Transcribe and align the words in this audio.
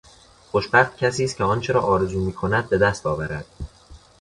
خوشبخت 0.51 0.97
کسی 0.97 1.23
است 1.23 1.37
که 1.37 1.43
آنچه 1.43 1.73
را 1.73 1.81
آرزو 1.81 2.19
میکند 2.25 2.69
بدست 2.69 3.05
آورد. 3.07 3.45